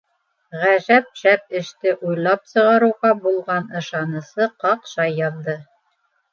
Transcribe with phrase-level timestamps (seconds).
[0.61, 5.59] Гәжәп шәп эште уйлап сығарыуға булған ышанысы ҡаҡшай яҙҙы.